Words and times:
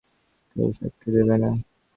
কেউ 0.49 0.67
সাক্ষি 0.77 1.09
দেবে 1.15 1.35
না? 1.41 1.49